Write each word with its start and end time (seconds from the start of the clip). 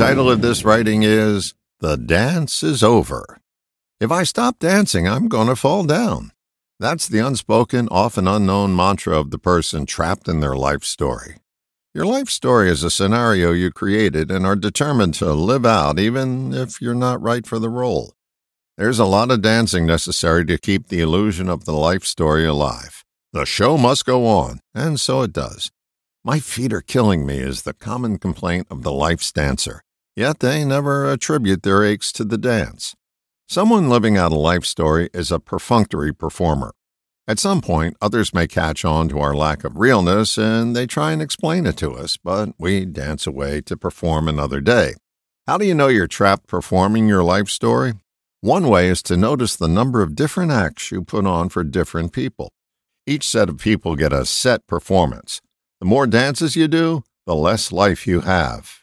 title 0.00 0.30
of 0.30 0.40
this 0.40 0.64
writing 0.64 1.02
is 1.02 1.52
The 1.80 1.98
Dance 1.98 2.62
is 2.62 2.82
Over. 2.82 3.38
If 4.00 4.10
I 4.10 4.22
stop 4.22 4.58
dancing, 4.58 5.06
I'm 5.06 5.28
going 5.28 5.48
to 5.48 5.54
fall 5.54 5.84
down. 5.84 6.32
That's 6.78 7.06
the 7.06 7.18
unspoken, 7.18 7.86
often 7.90 8.26
unknown 8.26 8.74
mantra 8.74 9.20
of 9.20 9.30
the 9.30 9.38
person 9.38 9.84
trapped 9.84 10.26
in 10.26 10.40
their 10.40 10.56
life 10.56 10.84
story. 10.84 11.36
Your 11.92 12.06
life 12.06 12.30
story 12.30 12.70
is 12.70 12.82
a 12.82 12.90
scenario 12.90 13.52
you 13.52 13.70
created 13.70 14.30
and 14.30 14.46
are 14.46 14.56
determined 14.56 15.12
to 15.16 15.34
live 15.34 15.66
out 15.66 15.98
even 15.98 16.54
if 16.54 16.80
you're 16.80 16.94
not 16.94 17.20
right 17.20 17.46
for 17.46 17.58
the 17.58 17.68
role. 17.68 18.14
There's 18.78 18.98
a 18.98 19.04
lot 19.04 19.30
of 19.30 19.42
dancing 19.42 19.84
necessary 19.84 20.46
to 20.46 20.56
keep 20.56 20.88
the 20.88 21.02
illusion 21.02 21.50
of 21.50 21.66
the 21.66 21.74
life 21.74 22.06
story 22.06 22.46
alive. 22.46 23.04
The 23.34 23.44
show 23.44 23.76
must 23.76 24.06
go 24.06 24.26
on, 24.26 24.60
and 24.74 24.98
so 24.98 25.20
it 25.20 25.34
does. 25.34 25.70
My 26.24 26.38
feet 26.38 26.72
are 26.72 26.80
killing 26.80 27.26
me 27.26 27.36
is 27.36 27.62
the 27.62 27.74
common 27.74 28.18
complaint 28.18 28.66
of 28.70 28.82
the 28.82 28.92
life's 28.92 29.30
dancer, 29.30 29.82
yet 30.20 30.40
they 30.40 30.62
never 30.66 31.10
attribute 31.10 31.62
their 31.62 31.82
aches 31.82 32.12
to 32.12 32.26
the 32.26 32.36
dance. 32.36 32.94
Someone 33.48 33.88
living 33.88 34.18
out 34.18 34.32
a 34.32 34.36
life 34.36 34.66
story 34.66 35.08
is 35.14 35.32
a 35.32 35.40
perfunctory 35.40 36.12
performer. 36.12 36.72
At 37.26 37.38
some 37.38 37.62
point, 37.62 37.96
others 38.02 38.34
may 38.34 38.46
catch 38.46 38.84
on 38.84 39.08
to 39.08 39.18
our 39.18 39.34
lack 39.34 39.64
of 39.64 39.78
realness 39.78 40.36
and 40.36 40.76
they 40.76 40.86
try 40.86 41.12
and 41.12 41.22
explain 41.22 41.64
it 41.64 41.78
to 41.78 41.92
us, 41.92 42.18
but 42.18 42.50
we 42.58 42.84
dance 42.84 43.26
away 43.26 43.62
to 43.62 43.78
perform 43.78 44.28
another 44.28 44.60
day. 44.60 44.92
How 45.46 45.56
do 45.56 45.64
you 45.64 45.74
know 45.74 45.88
you're 45.88 46.06
trapped 46.06 46.46
performing 46.46 47.08
your 47.08 47.24
life 47.24 47.48
story? 47.48 47.94
One 48.42 48.68
way 48.68 48.88
is 48.88 49.02
to 49.04 49.16
notice 49.16 49.56
the 49.56 49.68
number 49.68 50.02
of 50.02 50.14
different 50.14 50.52
acts 50.52 50.90
you 50.90 51.02
put 51.02 51.26
on 51.26 51.48
for 51.48 51.64
different 51.64 52.12
people. 52.12 52.52
Each 53.06 53.26
set 53.26 53.48
of 53.48 53.56
people 53.56 53.96
get 53.96 54.12
a 54.12 54.26
set 54.26 54.66
performance. 54.66 55.40
The 55.80 55.86
more 55.86 56.06
dances 56.06 56.56
you 56.56 56.68
do, 56.68 57.04
the 57.24 57.34
less 57.34 57.72
life 57.72 58.06
you 58.06 58.20
have. 58.20 58.79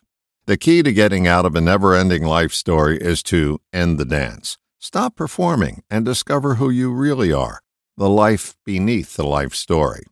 The 0.48 0.56
key 0.56 0.82
to 0.82 0.94
getting 0.94 1.28
out 1.28 1.46
of 1.46 1.56
a 1.58 1.62
never 1.62 1.94
ending 1.94 2.24
life 2.24 2.54
story 2.54 2.98
is 3.00 3.22
to 3.24 3.60
end 3.74 3.98
the 3.98 4.06
dance. 4.06 4.58
Stop 4.80 5.18
performing 5.18 5.84
and 5.90 6.06
discover 6.06 6.56
who 6.56 6.70
you 6.70 6.94
really 6.94 7.34
are, 7.34 7.60
the 7.98 8.10
life 8.10 8.56
beneath 8.64 9.18
the 9.18 9.28
life 9.28 9.54
story. 9.54 10.04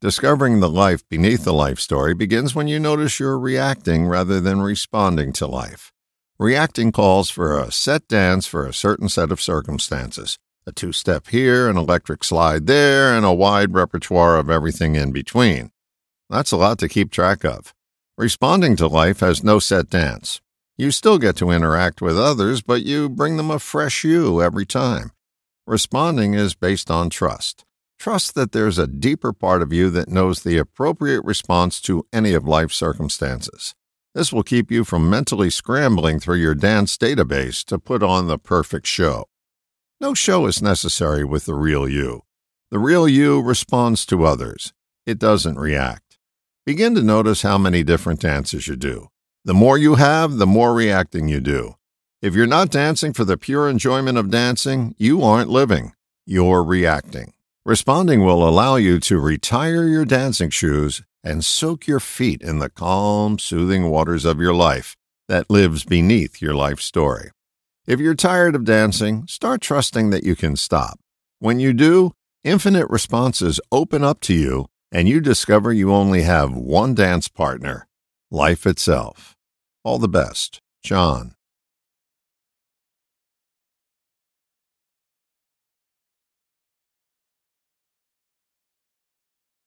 Discovering 0.00 0.58
the 0.58 0.68
life 0.68 1.08
beneath 1.08 1.44
the 1.44 1.52
life 1.52 1.78
story 1.78 2.14
begins 2.14 2.52
when 2.52 2.66
you 2.66 2.80
notice 2.80 3.20
you're 3.20 3.38
reacting 3.38 4.08
rather 4.08 4.40
than 4.40 4.60
responding 4.60 5.32
to 5.34 5.46
life. 5.46 5.92
Reacting 6.36 6.90
calls 6.90 7.30
for 7.30 7.56
a 7.56 7.70
set 7.70 8.08
dance 8.08 8.48
for 8.48 8.66
a 8.66 8.74
certain 8.74 9.08
set 9.08 9.30
of 9.30 9.40
circumstances 9.40 10.36
a 10.66 10.72
two 10.72 10.90
step 10.92 11.28
here, 11.28 11.68
an 11.68 11.76
electric 11.76 12.24
slide 12.24 12.66
there, 12.66 13.16
and 13.16 13.24
a 13.24 13.32
wide 13.32 13.72
repertoire 13.72 14.36
of 14.36 14.50
everything 14.50 14.96
in 14.96 15.12
between. 15.12 15.70
That's 16.28 16.50
a 16.50 16.56
lot 16.56 16.78
to 16.80 16.88
keep 16.88 17.12
track 17.12 17.44
of. 17.44 17.72
Responding 18.20 18.76
to 18.76 18.86
life 18.86 19.20
has 19.20 19.42
no 19.42 19.58
set 19.58 19.88
dance. 19.88 20.42
You 20.76 20.90
still 20.90 21.16
get 21.16 21.36
to 21.36 21.50
interact 21.50 22.02
with 22.02 22.18
others, 22.18 22.60
but 22.60 22.82
you 22.82 23.08
bring 23.08 23.38
them 23.38 23.50
a 23.50 23.58
fresh 23.58 24.04
you 24.04 24.42
every 24.42 24.66
time. 24.66 25.12
Responding 25.66 26.34
is 26.34 26.54
based 26.54 26.90
on 26.90 27.08
trust. 27.08 27.64
Trust 27.98 28.34
that 28.34 28.52
there's 28.52 28.76
a 28.76 28.86
deeper 28.86 29.32
part 29.32 29.62
of 29.62 29.72
you 29.72 29.88
that 29.88 30.10
knows 30.10 30.42
the 30.42 30.58
appropriate 30.58 31.24
response 31.24 31.80
to 31.80 32.06
any 32.12 32.34
of 32.34 32.46
life's 32.46 32.76
circumstances. 32.76 33.74
This 34.14 34.34
will 34.34 34.42
keep 34.42 34.70
you 34.70 34.84
from 34.84 35.08
mentally 35.08 35.48
scrambling 35.48 36.20
through 36.20 36.42
your 36.42 36.54
dance 36.54 36.98
database 36.98 37.64
to 37.64 37.78
put 37.78 38.02
on 38.02 38.26
the 38.26 38.36
perfect 38.36 38.86
show. 38.86 39.30
No 39.98 40.12
show 40.12 40.44
is 40.44 40.60
necessary 40.60 41.24
with 41.24 41.46
the 41.46 41.54
real 41.54 41.88
you. 41.88 42.24
The 42.70 42.80
real 42.80 43.08
you 43.08 43.40
responds 43.40 44.04
to 44.04 44.26
others. 44.26 44.74
It 45.06 45.18
doesn't 45.18 45.58
react. 45.58 46.09
Begin 46.66 46.94
to 46.94 47.02
notice 47.02 47.40
how 47.40 47.56
many 47.56 47.82
different 47.82 48.20
dances 48.20 48.68
you 48.68 48.76
do. 48.76 49.08
The 49.46 49.54
more 49.54 49.78
you 49.78 49.94
have, 49.94 50.36
the 50.36 50.46
more 50.46 50.74
reacting 50.74 51.26
you 51.26 51.40
do. 51.40 51.76
If 52.20 52.34
you're 52.34 52.46
not 52.46 52.70
dancing 52.70 53.14
for 53.14 53.24
the 53.24 53.38
pure 53.38 53.66
enjoyment 53.66 54.18
of 54.18 54.30
dancing, 54.30 54.94
you 54.98 55.22
aren't 55.22 55.48
living. 55.48 55.94
You're 56.26 56.62
reacting. 56.62 57.32
Responding 57.64 58.24
will 58.24 58.46
allow 58.46 58.76
you 58.76 59.00
to 59.00 59.18
retire 59.18 59.88
your 59.88 60.04
dancing 60.04 60.50
shoes 60.50 61.02
and 61.24 61.42
soak 61.42 61.86
your 61.86 61.98
feet 61.98 62.42
in 62.42 62.58
the 62.58 62.68
calm, 62.68 63.38
soothing 63.38 63.88
waters 63.88 64.26
of 64.26 64.38
your 64.38 64.54
life 64.54 64.96
that 65.28 65.48
lives 65.48 65.86
beneath 65.86 66.42
your 66.42 66.54
life 66.54 66.80
story. 66.80 67.30
If 67.86 68.00
you're 68.00 68.14
tired 68.14 68.54
of 68.54 68.66
dancing, 68.66 69.26
start 69.26 69.62
trusting 69.62 70.10
that 70.10 70.24
you 70.24 70.36
can 70.36 70.56
stop. 70.56 71.00
When 71.38 71.58
you 71.58 71.72
do, 71.72 72.12
infinite 72.44 72.90
responses 72.90 73.60
open 73.72 74.04
up 74.04 74.20
to 74.20 74.34
you 74.34 74.66
and 74.92 75.08
you 75.08 75.20
discover 75.20 75.72
you 75.72 75.92
only 75.92 76.22
have 76.22 76.54
one 76.54 76.94
dance 76.94 77.28
partner 77.28 77.86
life 78.30 78.66
itself. 78.66 79.36
All 79.84 79.98
the 79.98 80.08
best, 80.08 80.60
John. 80.82 81.34